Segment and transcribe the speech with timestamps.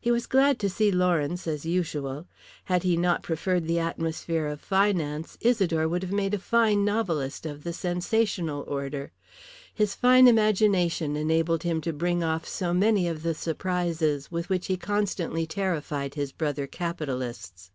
[0.00, 2.26] He was glad to see Lawrence as usual.
[2.64, 7.44] Had he not preferred the atmosphere of finance, Isidore would have made a fine novelist
[7.44, 9.12] of the sensational order.
[9.74, 14.68] His fine imagination enabled him to bring off so many of the surprises with which
[14.68, 17.70] he constantly terrified his brother capitalists.